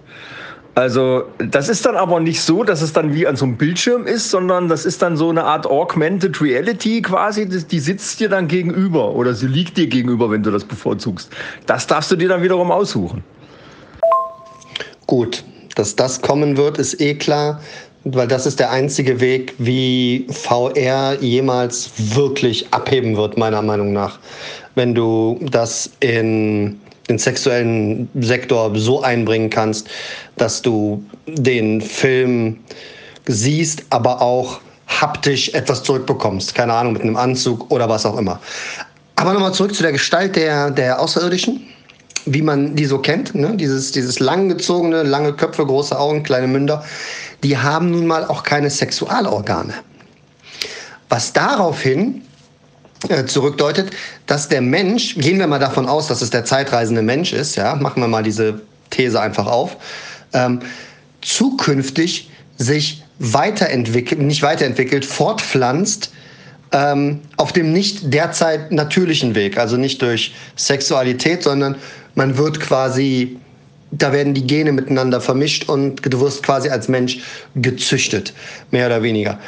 Also 0.79 1.25
das 1.39 1.69
ist 1.69 1.85
dann 1.87 1.97
aber 1.97 2.21
nicht 2.21 2.41
so, 2.41 2.63
dass 2.63 2.83
es 2.83 2.93
dann 2.93 3.13
wie 3.13 3.27
an 3.27 3.35
so 3.35 3.47
einem 3.47 3.57
Bildschirm 3.57 4.07
ist, 4.07 4.31
sondern 4.31 4.69
das 4.69 4.87
ist 4.87 5.03
dann 5.03 5.17
so 5.17 5.29
eine 5.29 5.43
Art 5.43 5.67
Augmented 5.67 6.41
Reality 6.41 7.03
quasi. 7.03 7.49
Die 7.49 7.81
sitzt 7.81 8.21
dir 8.21 8.29
dann 8.29 8.47
gegenüber 8.47 9.13
oder 9.17 9.35
sie 9.35 9.49
liegt 9.49 9.77
dir 9.77 9.89
gegenüber, 9.89 10.31
wenn 10.31 10.45
du 10.45 10.53
das 10.53 10.63
bevorzugst. 10.63 11.31
Das 11.67 11.89
darfst 11.89 12.13
du 12.13 12.17
dir 12.17 12.29
dann 12.29 12.45
wiederum 12.45 12.71
aussuchen. 12.71 13.25
Gut, 15.09 15.43
dass 15.75 15.97
das 15.97 16.23
kommen 16.23 16.57
wird, 16.57 16.79
ist 16.79 17.01
eh 17.01 17.17
klar, 17.17 17.61
weil 18.05 18.29
das 18.29 18.47
ist 18.47 18.61
der 18.61 18.71
einzige 18.71 19.21
Weg, 19.21 19.55
wie 19.59 20.29
VR 20.31 21.17
jemals 21.21 21.91
wirklich 22.15 22.73
abheben 22.73 23.17
wird, 23.17 23.37
meiner 23.37 23.63
Meinung 23.63 23.93
nach. 23.93 24.21
Wenn 24.77 24.95
du 24.95 25.41
das 25.51 25.91
in 25.99 26.79
den 27.09 27.19
sexuellen 27.19 28.09
Sektor 28.21 28.73
so 28.75 29.03
einbringen 29.03 29.51
kannst, 29.51 29.89
dass 30.37 30.63
du 30.63 31.03
den 31.27 31.81
Film 31.81 32.59
siehst, 33.27 33.85
aber 33.91 34.21
auch 34.21 34.61
haptisch 34.87 35.51
etwas 35.51 35.83
zurückbekommst. 35.83 36.55
Keine 36.55 36.75
Ahnung, 36.75 36.95
mit 36.95 37.03
einem 37.03 37.17
Anzug 37.17 37.71
oder 37.71 37.89
was 37.89 38.07
auch 38.07 38.19
immer. 38.19 38.41
Aber 39.17 39.33
nochmal 39.33 39.53
zurück 39.53 39.75
zu 39.75 39.83
der 39.83 39.93
Gestalt 39.93 40.37
der, 40.37 40.71
der 40.71 41.01
Außerirdischen, 41.01 41.67
wie 42.27 42.43
man 42.43 42.77
die 42.77 42.85
so 42.85 42.99
kennt. 42.99 43.35
Ne? 43.35 43.57
Dieses, 43.57 43.93
dieses 43.93 44.21
langgezogene, 44.21 45.03
lange 45.03 45.33
Köpfe, 45.33 45.67
große 45.67 45.99
Augen, 45.99 46.23
kleine 46.23 46.47
Münder. 46.47 46.85
Die 47.43 47.57
haben 47.57 47.91
nun 47.91 48.07
mal 48.07 48.25
auch 48.25 48.43
keine 48.43 48.71
Sexualorgane. 48.71 49.75
Was 51.09 51.33
daraufhin 51.33 52.23
zurückdeutet, 53.27 53.91
dass 54.27 54.49
der 54.49 54.61
Mensch, 54.61 55.15
gehen 55.17 55.39
wir 55.39 55.47
mal 55.47 55.59
davon 55.59 55.87
aus, 55.87 56.09
dass 56.09 56.23
es 56.23 56.31
der 56.31 56.45
zeitreisende 56.45 57.03
Mensch 57.03 57.33
ist, 57.33 57.57
ja, 57.57 57.75
machen 57.75 58.03
wir 58.03 58.09
mal 58.09 58.23
diese 58.23 58.61
These 58.91 59.21
einfach 59.21 59.47
auf, 59.47 59.77
ähm, 60.33 60.61
zukünftig 61.21 62.31
sich 62.57 63.03
weiterentwickelt, 63.19 64.21
nicht 64.21 64.43
weiterentwickelt, 64.43 65.05
fortpflanzt 65.05 66.11
ähm, 66.73 67.21
auf 67.37 67.53
dem 67.53 67.73
nicht 67.73 68.13
derzeit 68.13 68.73
natürlichen 68.73 69.35
Weg, 69.35 69.59
also 69.59 69.77
nicht 69.77 70.03
durch 70.03 70.35
Sexualität, 70.57 71.43
sondern 71.43 71.77
man 72.15 72.37
wird 72.37 72.61
quasi, 72.61 73.39
da 73.91 74.13
werden 74.13 74.35
die 74.35 74.47
Gene 74.47 74.73
miteinander 74.73 75.21
vermischt 75.21 75.69
und 75.69 76.01
du 76.05 76.21
wirst 76.21 76.43
quasi 76.43 76.69
als 76.69 76.89
Mensch 76.89 77.21
gezüchtet, 77.55 78.35
mehr 78.71 78.87
oder 78.87 79.03
weniger. 79.03 79.39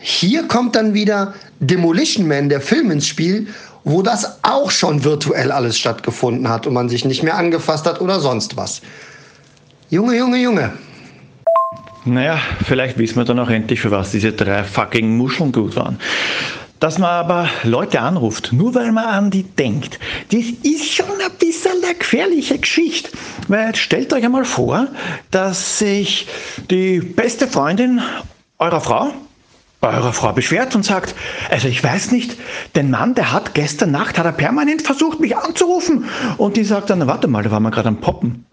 Hier 0.00 0.46
kommt 0.46 0.76
dann 0.76 0.94
wieder 0.94 1.34
Demolition 1.60 2.26
Man, 2.28 2.48
der 2.48 2.60
Film 2.60 2.90
ins 2.90 3.06
Spiel, 3.06 3.48
wo 3.84 4.02
das 4.02 4.38
auch 4.42 4.70
schon 4.70 5.04
virtuell 5.04 5.50
alles 5.50 5.78
stattgefunden 5.78 6.48
hat 6.48 6.66
und 6.66 6.74
man 6.74 6.88
sich 6.88 7.04
nicht 7.04 7.22
mehr 7.22 7.36
angefasst 7.36 7.86
hat 7.86 8.00
oder 8.00 8.20
sonst 8.20 8.56
was. 8.56 8.82
Junge, 9.90 10.16
Junge, 10.16 10.38
Junge. 10.38 10.72
Naja, 12.04 12.38
vielleicht 12.64 12.98
wissen 12.98 13.16
wir 13.16 13.24
dann 13.24 13.38
auch 13.38 13.50
endlich, 13.50 13.80
für 13.80 13.90
was 13.90 14.10
diese 14.10 14.32
drei 14.32 14.64
fucking 14.64 15.16
Muscheln 15.16 15.52
gut 15.52 15.76
waren. 15.76 15.98
Dass 16.80 16.98
man 16.98 17.10
aber 17.10 17.50
Leute 17.64 18.00
anruft, 18.00 18.52
nur 18.52 18.74
weil 18.74 18.92
man 18.92 19.04
an 19.06 19.30
die 19.30 19.42
denkt, 19.42 19.98
das 20.30 20.44
ist 20.62 20.92
schon 20.92 21.06
ein 21.06 21.36
bisschen 21.38 21.72
eine 21.82 21.94
gefährliche 21.94 22.58
Geschichte. 22.58 23.10
Weil 23.48 23.74
stellt 23.74 24.12
euch 24.12 24.24
einmal 24.24 24.44
vor, 24.44 24.86
dass 25.32 25.80
sich 25.80 26.28
die 26.70 27.00
beste 27.00 27.48
Freundin 27.48 28.00
eurer 28.58 28.80
Frau 28.80 29.12
bei 29.80 29.94
eurer 29.94 30.12
Frau 30.12 30.32
beschwert 30.32 30.74
und 30.74 30.84
sagt, 30.84 31.14
also 31.50 31.68
ich 31.68 31.82
weiß 31.82 32.10
nicht, 32.10 32.36
den 32.74 32.90
Mann, 32.90 33.14
der 33.14 33.32
hat 33.32 33.54
gestern 33.54 33.92
Nacht, 33.92 34.18
hat 34.18 34.26
er 34.26 34.32
permanent 34.32 34.82
versucht, 34.82 35.20
mich 35.20 35.36
anzurufen. 35.36 36.04
Und 36.36 36.56
die 36.56 36.64
sagt 36.64 36.90
dann, 36.90 37.06
warte 37.06 37.28
mal, 37.28 37.42
da 37.42 37.50
waren 37.50 37.62
wir 37.62 37.70
gerade 37.70 37.88
am 37.88 38.00
Poppen. 38.00 38.44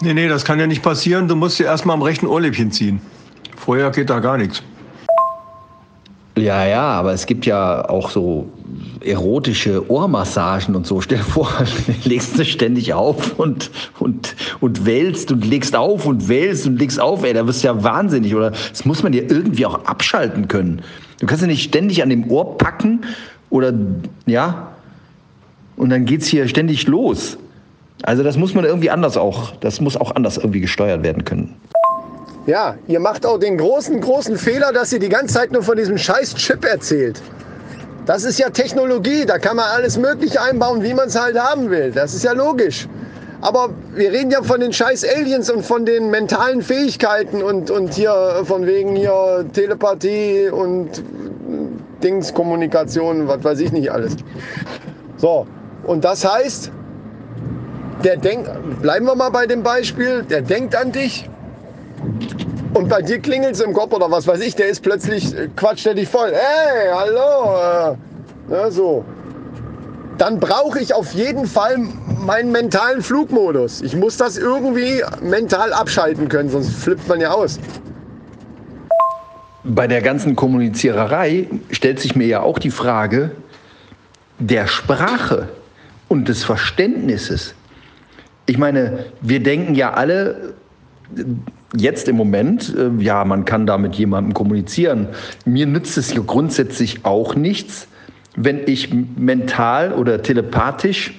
Nee, 0.00 0.14
nee, 0.14 0.28
das 0.28 0.44
kann 0.44 0.58
ja 0.58 0.66
nicht 0.66 0.82
passieren. 0.82 1.28
Du 1.28 1.36
musst 1.36 1.58
dir 1.58 1.64
erstmal 1.64 1.94
am 1.94 2.02
rechten 2.02 2.26
Ohrläppchen 2.26 2.70
ziehen. 2.72 3.00
Vorher 3.56 3.90
geht 3.90 4.08
da 4.08 4.20
gar 4.20 4.38
nichts. 4.38 4.62
Ja, 6.38 6.64
ja, 6.64 6.82
aber 6.82 7.12
es 7.12 7.26
gibt 7.26 7.46
ja 7.46 7.88
auch 7.88 8.10
so 8.10 8.48
erotische 9.00 9.90
Ohrmassagen 9.90 10.74
und 10.74 10.86
so. 10.86 11.00
Stell 11.00 11.18
dir 11.18 11.24
vor, 11.24 11.50
legst 12.04 12.38
du 12.38 12.44
ständig 12.44 12.94
auf 12.94 13.38
und, 13.38 13.70
und, 13.98 14.36
und 14.60 14.86
wälzt 14.86 15.32
und 15.32 15.44
legst 15.44 15.74
auf 15.74 16.06
und 16.06 16.28
wälzt 16.28 16.66
und 16.66 16.78
legst 16.78 17.00
auf. 17.00 17.24
Ey, 17.24 17.32
da 17.32 17.46
wirst 17.46 17.62
du 17.62 17.68
ja 17.68 17.82
wahnsinnig. 17.82 18.34
Oder 18.34 18.50
das 18.50 18.84
muss 18.84 19.02
man 19.02 19.12
dir 19.12 19.30
irgendwie 19.30 19.66
auch 19.66 19.84
abschalten 19.84 20.48
können. 20.48 20.82
Du 21.20 21.26
kannst 21.26 21.42
ja 21.42 21.48
nicht 21.48 21.64
ständig 21.64 22.02
an 22.02 22.10
dem 22.10 22.30
Ohr 22.30 22.56
packen 22.58 23.00
oder, 23.50 23.72
ja, 24.26 24.68
und 25.76 25.90
dann 25.90 26.04
geht's 26.04 26.26
hier 26.26 26.46
ständig 26.48 26.86
los. 26.86 27.38
Also 28.02 28.22
das 28.22 28.36
muss 28.36 28.54
man 28.54 28.64
irgendwie 28.64 28.90
anders 28.90 29.16
auch, 29.16 29.56
das 29.56 29.80
muss 29.80 29.96
auch 29.96 30.14
anders 30.14 30.36
irgendwie 30.36 30.60
gesteuert 30.60 31.02
werden 31.02 31.24
können. 31.24 31.56
Ja, 32.48 32.76
ihr 32.86 32.98
macht 32.98 33.26
auch 33.26 33.36
den 33.36 33.58
großen, 33.58 34.00
großen 34.00 34.38
Fehler, 34.38 34.72
dass 34.72 34.90
ihr 34.90 34.98
die 34.98 35.10
ganze 35.10 35.34
Zeit 35.34 35.52
nur 35.52 35.62
von 35.62 35.76
diesem 35.76 35.98
scheiß 35.98 36.34
Chip 36.36 36.64
erzählt. 36.64 37.20
Das 38.06 38.24
ist 38.24 38.38
ja 38.38 38.48
Technologie, 38.48 39.26
da 39.26 39.38
kann 39.38 39.56
man 39.56 39.66
alles 39.66 39.98
Mögliche 39.98 40.40
einbauen, 40.40 40.82
wie 40.82 40.94
man 40.94 41.08
es 41.08 41.20
halt 41.20 41.38
haben 41.38 41.68
will. 41.68 41.92
Das 41.92 42.14
ist 42.14 42.24
ja 42.24 42.32
logisch. 42.32 42.88
Aber 43.42 43.68
wir 43.94 44.10
reden 44.12 44.30
ja 44.30 44.42
von 44.42 44.60
den 44.60 44.72
scheiß 44.72 45.04
Aliens 45.14 45.50
und 45.50 45.62
von 45.62 45.84
den 45.84 46.08
mentalen 46.08 46.62
Fähigkeiten 46.62 47.42
und, 47.42 47.70
und 47.70 47.92
hier 47.92 48.40
von 48.44 48.64
wegen 48.64 48.96
hier 48.96 49.44
Telepathie 49.52 50.48
und 50.48 51.04
Dingskommunikation, 52.02 53.28
was 53.28 53.44
weiß 53.44 53.60
ich 53.60 53.72
nicht 53.72 53.92
alles. 53.92 54.16
So, 55.18 55.46
und 55.84 56.02
das 56.02 56.24
heißt, 56.24 56.72
der 58.04 58.16
denkt, 58.16 58.48
bleiben 58.80 59.04
wir 59.04 59.16
mal 59.16 59.28
bei 59.28 59.44
dem 59.44 59.62
Beispiel, 59.62 60.22
der 60.22 60.40
denkt 60.40 60.74
an 60.74 60.92
dich, 60.92 61.28
und 62.78 62.88
bei 62.88 63.02
dir 63.02 63.18
klingelt 63.18 63.54
es 63.54 63.60
im 63.60 63.72
Kopf 63.72 63.92
oder 63.92 64.08
was 64.08 64.26
weiß 64.28 64.40
ich, 64.40 64.54
der 64.54 64.68
ist 64.68 64.82
plötzlich, 64.82 65.36
äh, 65.36 65.48
quatscht 65.56 65.84
er 65.86 65.94
dich 65.94 66.08
voll. 66.08 66.32
Hey, 66.32 66.88
hallo. 66.92 67.96
Äh, 68.48 68.52
ja, 68.52 68.70
so. 68.70 69.04
Dann 70.16 70.38
brauche 70.38 70.78
ich 70.78 70.94
auf 70.94 71.12
jeden 71.12 71.46
Fall 71.46 71.76
meinen 72.24 72.52
mentalen 72.52 73.02
Flugmodus. 73.02 73.82
Ich 73.82 73.96
muss 73.96 74.16
das 74.16 74.36
irgendwie 74.38 75.02
mental 75.20 75.72
abschalten 75.72 76.28
können, 76.28 76.50
sonst 76.50 76.70
flippt 76.70 77.08
man 77.08 77.20
ja 77.20 77.30
aus. 77.32 77.58
Bei 79.64 79.88
der 79.88 80.00
ganzen 80.00 80.36
Kommuniziererei 80.36 81.48
stellt 81.70 81.98
sich 82.00 82.14
mir 82.14 82.26
ja 82.26 82.40
auch 82.42 82.58
die 82.58 82.70
Frage 82.70 83.32
der 84.38 84.68
Sprache 84.68 85.48
und 86.08 86.28
des 86.28 86.44
Verständnisses. 86.44 87.54
Ich 88.46 88.56
meine, 88.56 89.06
wir 89.20 89.42
denken 89.42 89.74
ja 89.74 89.92
alle, 89.94 90.54
jetzt 91.76 92.08
im 92.08 92.16
Moment, 92.16 92.74
äh, 92.76 92.90
ja, 93.02 93.24
man 93.24 93.44
kann 93.44 93.66
da 93.66 93.78
mit 93.78 93.94
jemandem 93.96 94.34
kommunizieren. 94.34 95.08
Mir 95.44 95.66
nützt 95.66 95.98
es 95.98 96.12
ja 96.12 96.20
grundsätzlich 96.26 97.04
auch 97.04 97.34
nichts, 97.34 97.88
wenn 98.36 98.60
ich 98.66 98.90
mental 99.16 99.92
oder 99.92 100.22
telepathisch 100.22 101.14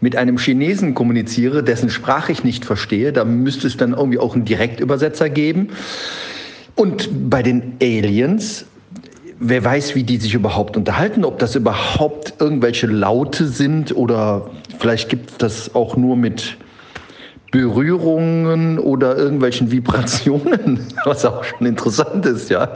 mit 0.00 0.16
einem 0.16 0.38
Chinesen 0.38 0.94
kommuniziere, 0.94 1.62
dessen 1.64 1.90
Sprache 1.90 2.30
ich 2.30 2.44
nicht 2.44 2.64
verstehe. 2.64 3.12
Da 3.12 3.24
müsste 3.24 3.66
es 3.66 3.76
dann 3.76 3.94
irgendwie 3.94 4.18
auch 4.18 4.34
einen 4.34 4.44
Direktübersetzer 4.44 5.28
geben. 5.28 5.70
Und 6.76 7.28
bei 7.28 7.42
den 7.42 7.74
Aliens, 7.82 8.64
wer 9.40 9.64
weiß, 9.64 9.96
wie 9.96 10.04
die 10.04 10.18
sich 10.18 10.34
überhaupt 10.34 10.76
unterhalten, 10.76 11.24
ob 11.24 11.40
das 11.40 11.56
überhaupt 11.56 12.34
irgendwelche 12.38 12.86
Laute 12.86 13.48
sind 13.48 13.94
oder 13.96 14.50
vielleicht 14.78 15.08
gibt 15.08 15.30
es 15.30 15.38
das 15.38 15.74
auch 15.74 15.96
nur 15.96 16.16
mit 16.16 16.56
Berührungen 17.50 18.78
oder 18.78 19.16
irgendwelchen 19.16 19.70
Vibrationen, 19.70 20.86
was 21.04 21.24
auch 21.24 21.44
schon 21.44 21.66
interessant 21.66 22.26
ist, 22.26 22.50
ja. 22.50 22.70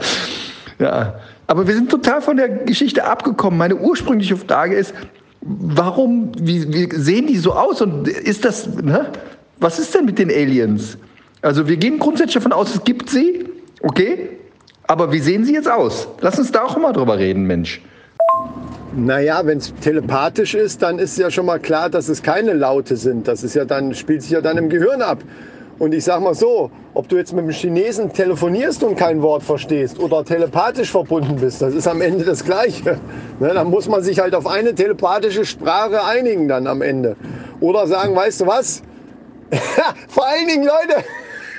Ja. 0.79 1.15
Aber 1.47 1.67
wir 1.67 1.75
sind 1.75 1.91
total 1.91 2.21
von 2.21 2.37
der 2.37 2.49
Geschichte 2.49 3.05
abgekommen. 3.05 3.57
Meine 3.59 3.75
ursprüngliche 3.75 4.37
Frage 4.37 4.75
ist, 4.75 4.93
warum, 5.41 6.31
wie, 6.39 6.73
wie 6.73 6.95
sehen 6.95 7.27
die 7.27 7.37
so 7.37 7.53
aus 7.53 7.81
und 7.81 8.07
ist 8.07 8.45
das, 8.45 8.67
ne? 8.67 9.07
was 9.59 9.77
ist 9.77 9.93
denn 9.93 10.05
mit 10.05 10.17
den 10.17 10.29
Aliens? 10.29 10.97
Also 11.41 11.67
wir 11.67 11.77
gehen 11.77 11.99
grundsätzlich 11.99 12.35
davon 12.35 12.53
aus, 12.53 12.73
es 12.73 12.83
gibt 12.83 13.09
sie, 13.09 13.45
okay? 13.81 14.29
Aber 14.87 15.11
wie 15.11 15.19
sehen 15.19 15.45
Sie 15.45 15.53
jetzt 15.53 15.69
aus? 15.69 16.07
Lass 16.21 16.39
uns 16.39 16.51
da 16.51 16.63
auch 16.63 16.77
mal 16.77 16.93
drüber 16.93 17.17
reden, 17.17 17.45
Mensch. 17.45 17.81
Naja, 18.95 19.41
wenn 19.43 19.57
es 19.57 19.73
telepathisch 19.81 20.53
ist, 20.53 20.83
dann 20.83 20.99
ist 20.99 21.17
ja 21.17 21.31
schon 21.31 21.47
mal 21.47 21.59
klar, 21.59 21.89
dass 21.89 22.09
es 22.09 22.21
keine 22.21 22.53
Laute 22.53 22.95
sind. 22.95 23.27
Das 23.27 23.43
ist 23.43 23.55
ja 23.55 23.65
dann, 23.65 23.95
spielt 23.95 24.21
sich 24.21 24.29
ja 24.29 24.41
dann 24.41 24.55
im 24.59 24.69
Gehirn 24.69 25.01
ab. 25.01 25.17
Und 25.79 25.95
ich 25.95 26.03
sag 26.03 26.21
mal 26.21 26.35
so, 26.35 26.69
ob 26.93 27.09
du 27.09 27.17
jetzt 27.17 27.33
mit 27.33 27.43
dem 27.43 27.49
Chinesen 27.49 28.13
telefonierst 28.13 28.83
und 28.83 28.95
kein 28.95 29.23
Wort 29.23 29.41
verstehst 29.41 29.97
oder 29.97 30.23
telepathisch 30.23 30.91
verbunden 30.91 31.37
bist, 31.37 31.59
das 31.63 31.73
ist 31.73 31.87
am 31.87 32.01
Ende 32.01 32.23
das 32.23 32.45
Gleiche. 32.45 32.99
Ne, 33.39 33.51
dann 33.51 33.71
muss 33.71 33.89
man 33.89 34.03
sich 34.03 34.19
halt 34.19 34.35
auf 34.35 34.45
eine 34.45 34.75
telepathische 34.75 35.43
Sprache 35.43 36.05
einigen 36.05 36.47
dann 36.47 36.67
am 36.67 36.83
Ende. 36.83 37.15
Oder 37.61 37.87
sagen, 37.87 38.15
weißt 38.15 38.41
du 38.41 38.47
was? 38.47 38.83
Vor 40.07 40.27
allen 40.27 40.47
Dingen, 40.47 40.65
Leute, 40.65 41.03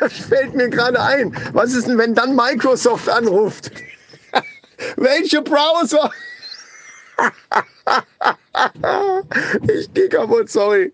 fällt 0.29 0.55
mir 0.55 0.69
gerade 0.69 1.00
ein, 1.03 1.35
was 1.53 1.75
ist 1.75 1.88
denn, 1.88 1.99
wenn 1.99 2.14
dann 2.14 2.37
Microsoft 2.37 3.09
anruft? 3.09 3.73
Welche 4.97 5.43
Browser? 5.43 6.11
ich 9.78 9.92
gehe 9.92 10.09
kaputt, 10.09 10.50
sorry. 10.50 10.90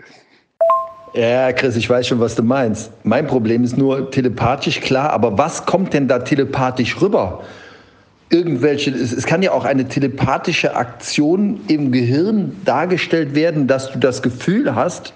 Ja, 1.15 1.53
Chris, 1.53 1.77
ich 1.77 1.91
weiß 1.91 2.07
schon, 2.07 2.21
was 2.21 2.37
du 2.37 2.43
meinst. 2.43 2.93
Mein 3.03 3.27
Problem 3.27 3.65
ist 3.65 3.77
nur 3.77 4.11
telepathisch, 4.11 4.81
klar, 4.81 5.11
aber 5.11 5.37
was 5.37 5.67
kommt 5.67 5.93
denn 5.93 6.07
da 6.07 6.21
telepathisch 6.21 7.00
rüber? 7.00 7.43
Irgendwelche, 8.29 8.93
es, 8.93 9.12
es 9.12 9.27
kann 9.27 9.43
ja 9.43 9.50
auch 9.50 9.65
eine 9.65 9.89
telepathische 9.89 10.77
Aktion 10.77 11.61
im 11.67 11.91
Gehirn 11.91 12.57
dargestellt 12.65 13.35
werden, 13.35 13.67
dass 13.67 13.91
du 13.91 13.99
das 13.99 14.23
Gefühl 14.23 14.77
hast, 14.77 15.12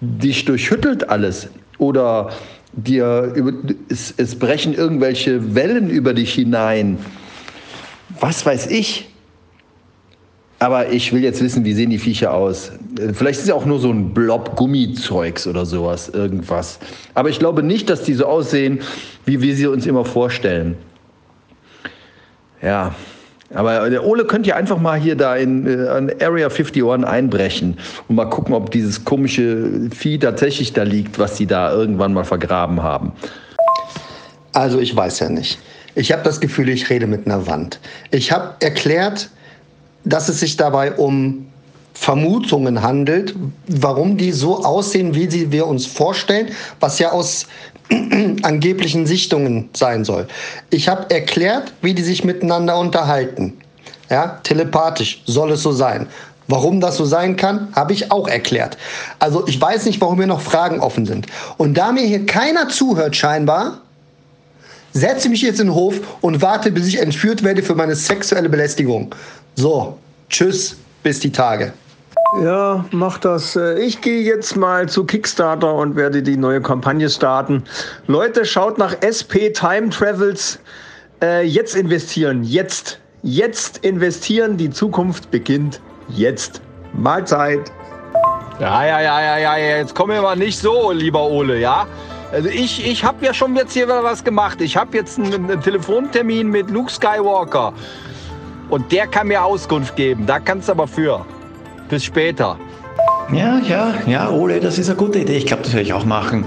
dich 0.00 0.46
durchschüttelt 0.46 1.08
alles. 1.08 1.48
Oder 1.78 2.30
dir, 2.72 3.32
es, 3.88 4.12
es 4.16 4.36
brechen 4.36 4.74
irgendwelche 4.74 5.54
Wellen 5.54 5.90
über 5.90 6.12
dich 6.12 6.34
hinein. 6.34 6.98
Was 8.18 8.44
weiß 8.44 8.66
ich? 8.66 9.09
Aber 10.60 10.92
ich 10.92 11.10
will 11.14 11.24
jetzt 11.24 11.42
wissen, 11.42 11.64
wie 11.64 11.72
sehen 11.72 11.88
die 11.88 11.98
Viecher 11.98 12.34
aus? 12.34 12.70
Vielleicht 13.14 13.40
ist 13.40 13.48
ja 13.48 13.54
auch 13.54 13.64
nur 13.64 13.78
so 13.78 13.90
ein 13.90 14.12
Blob 14.12 14.56
Gummizeugs 14.56 15.46
oder 15.46 15.64
sowas, 15.64 16.10
irgendwas. 16.10 16.78
Aber 17.14 17.30
ich 17.30 17.38
glaube 17.38 17.62
nicht, 17.62 17.88
dass 17.88 18.02
die 18.02 18.12
so 18.12 18.26
aussehen, 18.26 18.80
wie 19.24 19.40
wir 19.40 19.56
sie 19.56 19.66
uns 19.66 19.86
immer 19.86 20.04
vorstellen. 20.04 20.76
Ja, 22.60 22.94
aber 23.54 23.88
der 23.88 24.04
Ole 24.04 24.26
könnte 24.26 24.50
ja 24.50 24.56
einfach 24.56 24.78
mal 24.78 25.00
hier 25.00 25.16
da 25.16 25.34
in, 25.34 25.66
äh, 25.66 25.96
in 25.96 26.22
Area 26.22 26.48
51 26.48 26.84
einbrechen 27.06 27.78
und 28.08 28.16
mal 28.16 28.26
gucken, 28.26 28.54
ob 28.54 28.70
dieses 28.70 29.02
komische 29.06 29.88
Vieh 29.90 30.18
tatsächlich 30.18 30.74
da 30.74 30.82
liegt, 30.82 31.18
was 31.18 31.38
sie 31.38 31.46
da 31.46 31.72
irgendwann 31.72 32.12
mal 32.12 32.24
vergraben 32.24 32.82
haben. 32.82 33.12
Also 34.52 34.78
ich 34.78 34.94
weiß 34.94 35.20
ja 35.20 35.30
nicht. 35.30 35.58
Ich 35.94 36.12
habe 36.12 36.22
das 36.22 36.38
Gefühl, 36.38 36.68
ich 36.68 36.90
rede 36.90 37.06
mit 37.06 37.26
einer 37.26 37.46
Wand. 37.46 37.80
Ich 38.10 38.30
habe 38.30 38.54
erklärt, 38.60 39.30
dass 40.04 40.28
es 40.28 40.40
sich 40.40 40.56
dabei 40.56 40.92
um 40.92 41.46
Vermutungen 41.94 42.82
handelt, 42.82 43.34
warum 43.66 44.16
die 44.16 44.32
so 44.32 44.64
aussehen, 44.64 45.14
wie 45.14 45.30
sie 45.30 45.52
wir 45.52 45.66
uns 45.66 45.86
vorstellen, 45.86 46.48
was 46.80 46.98
ja 46.98 47.12
aus 47.12 47.46
angeblichen 48.42 49.06
Sichtungen 49.06 49.68
sein 49.74 50.04
soll. 50.04 50.26
Ich 50.70 50.88
habe 50.88 51.10
erklärt, 51.10 51.72
wie 51.82 51.92
die 51.92 52.02
sich 52.02 52.24
miteinander 52.24 52.78
unterhalten. 52.78 53.58
Ja, 54.08 54.40
telepathisch 54.42 55.22
soll 55.26 55.52
es 55.52 55.62
so 55.62 55.72
sein. 55.72 56.06
Warum 56.48 56.80
das 56.80 56.96
so 56.96 57.04
sein 57.04 57.36
kann, 57.36 57.68
habe 57.76 57.92
ich 57.92 58.10
auch 58.10 58.26
erklärt. 58.26 58.76
Also 59.20 59.46
ich 59.46 59.60
weiß 59.60 59.84
nicht, 59.84 60.00
warum 60.00 60.16
hier 60.16 60.26
noch 60.26 60.40
Fragen 60.40 60.80
offen 60.80 61.06
sind. 61.06 61.26
Und 61.58 61.74
da 61.74 61.92
mir 61.92 62.02
hier 62.02 62.26
keiner 62.26 62.68
zuhört 62.68 63.14
scheinbar, 63.14 63.82
setze 64.92 65.28
mich 65.28 65.42
jetzt 65.42 65.60
in 65.60 65.68
den 65.68 65.74
Hof 65.74 66.00
und 66.20 66.42
warte, 66.42 66.70
bis 66.70 66.86
ich 66.86 67.00
entführt 67.00 67.42
werde 67.42 67.62
für 67.62 67.74
meine 67.74 67.94
sexuelle 67.94 68.48
Belästigung. 68.48 69.14
So, 69.56 69.98
tschüss, 70.28 70.76
bis 71.02 71.20
die 71.20 71.32
Tage. 71.32 71.72
Ja, 72.42 72.84
mach 72.92 73.18
das. 73.18 73.56
Äh, 73.56 73.80
ich 73.80 74.00
gehe 74.00 74.22
jetzt 74.22 74.56
mal 74.56 74.88
zu 74.88 75.04
Kickstarter 75.04 75.74
und 75.74 75.96
werde 75.96 76.22
die 76.22 76.36
neue 76.36 76.60
Kampagne 76.60 77.10
starten. 77.10 77.64
Leute, 78.06 78.44
schaut 78.44 78.78
nach 78.78 78.94
SP 79.02 79.50
Time 79.50 79.90
Travels. 79.90 80.60
Äh, 81.20 81.44
jetzt 81.44 81.74
investieren, 81.74 82.44
jetzt. 82.44 83.00
Jetzt 83.22 83.78
investieren. 83.78 84.56
Die 84.56 84.70
Zukunft 84.70 85.30
beginnt 85.30 85.80
jetzt. 86.08 86.62
Mahlzeit. 86.92 87.72
Ja, 88.60 88.84
ja, 88.84 89.00
ja, 89.00 89.20
ja, 89.20 89.38
ja, 89.38 89.78
jetzt 89.78 89.94
komm 89.94 90.08
mir 90.08 90.20
mal 90.20 90.36
nicht 90.36 90.58
so, 90.58 90.92
lieber 90.92 91.26
Ole, 91.28 91.58
ja? 91.58 91.86
Also 92.32 92.48
ich, 92.48 92.86
ich 92.86 93.04
habe 93.04 93.24
ja 93.26 93.34
schon 93.34 93.56
jetzt 93.56 93.72
hier 93.72 93.88
was 93.88 94.22
gemacht. 94.22 94.60
Ich 94.60 94.76
habe 94.76 94.96
jetzt 94.96 95.18
einen, 95.18 95.50
einen 95.50 95.60
Telefontermin 95.60 96.48
mit 96.48 96.70
Luke 96.70 96.90
Skywalker. 96.90 97.72
Und 98.68 98.92
der 98.92 99.08
kann 99.08 99.28
mir 99.28 99.42
Auskunft 99.42 99.96
geben. 99.96 100.26
Da 100.26 100.38
kannst 100.38 100.68
du 100.68 100.72
aber 100.72 100.86
für. 100.86 101.24
Bis 101.88 102.04
später. 102.04 102.56
Ja, 103.32 103.58
ja, 103.60 103.94
ja, 104.06 104.28
Ole, 104.28 104.58
das 104.58 104.78
ist 104.78 104.88
eine 104.88 104.96
gute 104.96 105.20
Idee. 105.20 105.36
Ich 105.36 105.46
glaube, 105.46 105.62
das 105.62 105.72
werde 105.72 105.84
ich 105.84 105.92
auch 105.92 106.04
machen. 106.04 106.44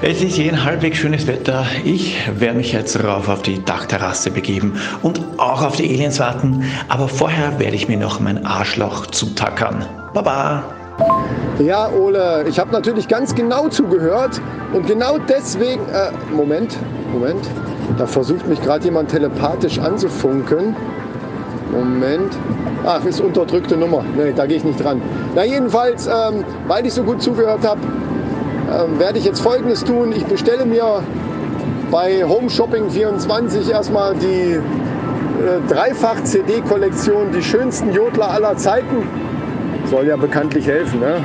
Es 0.00 0.22
ist 0.22 0.38
jeden 0.38 0.64
halbwegs 0.64 0.98
schönes 0.98 1.26
Wetter. 1.26 1.66
Ich 1.84 2.16
werde 2.38 2.56
mich 2.56 2.72
jetzt 2.72 3.02
rauf 3.02 3.28
auf 3.28 3.42
die 3.42 3.62
Dachterrasse 3.62 4.30
begeben 4.30 4.80
und 5.02 5.20
auch 5.36 5.62
auf 5.62 5.76
die 5.76 5.88
Aliens 5.88 6.18
warten. 6.20 6.64
Aber 6.88 7.08
vorher 7.08 7.58
werde 7.58 7.76
ich 7.76 7.88
mir 7.88 7.98
noch 7.98 8.20
mein 8.20 8.44
Arschloch 8.46 9.06
zutackern. 9.06 9.86
Baba! 10.14 10.83
Ja, 11.58 11.88
Ole, 11.88 12.44
ich 12.48 12.58
habe 12.58 12.72
natürlich 12.72 13.08
ganz 13.08 13.34
genau 13.34 13.68
zugehört 13.68 14.40
und 14.72 14.86
genau 14.86 15.18
deswegen. 15.18 15.82
Äh, 15.88 16.10
Moment, 16.34 16.76
Moment. 17.12 17.48
Da 17.96 18.06
versucht 18.06 18.48
mich 18.48 18.60
gerade 18.60 18.84
jemand 18.84 19.10
telepathisch 19.10 19.78
anzufunken. 19.78 20.74
Moment. 21.72 22.36
Ach, 22.84 23.04
ist 23.04 23.20
unterdrückte 23.20 23.76
Nummer. 23.76 24.04
Nee, 24.16 24.32
da 24.34 24.46
gehe 24.46 24.56
ich 24.56 24.64
nicht 24.64 24.82
dran. 24.82 25.00
Na, 25.34 25.44
jedenfalls, 25.44 26.06
ähm, 26.06 26.44
weil 26.66 26.86
ich 26.86 26.92
so 26.92 27.02
gut 27.02 27.22
zugehört 27.22 27.66
habe, 27.66 27.80
ähm, 28.72 28.98
werde 28.98 29.18
ich 29.18 29.24
jetzt 29.24 29.40
Folgendes 29.40 29.84
tun. 29.84 30.12
Ich 30.12 30.24
bestelle 30.26 30.64
mir 30.64 31.02
bei 31.90 32.24
Home 32.24 32.50
Shopping 32.50 32.90
24 32.90 33.70
erstmal 33.70 34.14
die 34.16 34.54
äh, 34.54 34.60
Dreifach-CD-Kollektion 35.68 37.32
Die 37.32 37.42
schönsten 37.42 37.92
Jodler 37.92 38.30
aller 38.30 38.56
Zeiten. 38.56 39.08
Soll 39.90 40.06
ja 40.06 40.16
bekanntlich 40.16 40.66
helfen, 40.66 41.00
ne? 41.00 41.22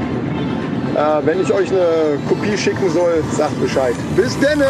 Äh, 0.95 1.25
wenn 1.25 1.41
ich 1.41 1.53
euch 1.53 1.71
eine 1.71 2.17
Kopie 2.27 2.57
schicken 2.57 2.89
soll, 2.91 3.23
sagt 3.31 3.61
Bescheid. 3.61 3.95
Bis 4.15 4.37
denne! 4.39 4.65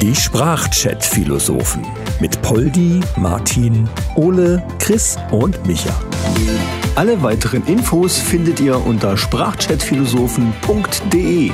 Die 0.00 0.14
Sprachchat-Philosophen 0.14 1.84
mit 2.20 2.40
Poldi, 2.42 3.00
Martin, 3.16 3.88
Ole, 4.16 4.62
Chris 4.78 5.16
und 5.30 5.66
Micha. 5.66 5.94
Alle 6.96 7.22
weiteren 7.22 7.64
Infos 7.66 8.18
findet 8.18 8.60
ihr 8.60 8.84
unter 8.84 9.16
sprachchatphilosophen.de. 9.16 11.52